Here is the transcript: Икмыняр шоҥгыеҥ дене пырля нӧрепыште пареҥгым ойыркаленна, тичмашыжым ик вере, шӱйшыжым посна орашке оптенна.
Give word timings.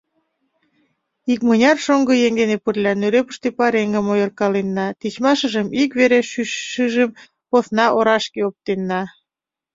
Икмыняр 1.31 1.77
шоҥгыеҥ 1.85 2.33
дене 2.41 2.57
пырля 2.63 2.93
нӧрепыште 3.01 3.49
пареҥгым 3.57 4.05
ойыркаленна, 4.13 4.85
тичмашыжым 4.99 5.67
ик 5.81 5.91
вере, 5.99 6.19
шӱйшыжым 6.31 7.09
посна 7.49 7.85
орашке 7.97 8.39
оптенна. 8.49 9.01